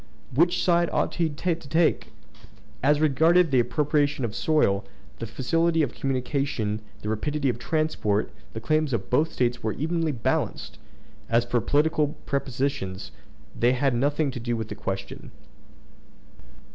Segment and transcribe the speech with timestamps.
[0.33, 2.11] Which side ought he to take?
[2.81, 4.83] As regarded the appropriation of the soil,
[5.19, 10.11] the facility of communication, the rapidity of transport, the claims of both States were evenly
[10.11, 10.79] balanced.
[11.29, 13.11] As for political prepossessions,
[13.55, 15.29] they had nothing to do with the question.